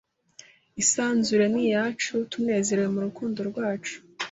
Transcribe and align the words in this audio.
Isanzure 0.81 1.45
ni 1.53 1.61
iyacu 1.67 2.13
tunezerewe 2.31 2.89
murukundo 2.95 3.39
rwacu 3.49 3.95